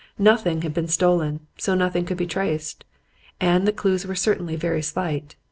Nothing 0.17 0.63
had 0.63 0.73
been 0.73 0.87
stolen, 0.87 1.41
so 1.59 1.75
nothing 1.75 2.05
could 2.05 2.17
be 2.17 2.25
traced; 2.25 2.85
and 3.39 3.67
the 3.67 3.71
clues 3.71 4.03
were 4.07 4.15
certainly 4.15 4.55
very 4.55 4.81
slight. 4.81 5.35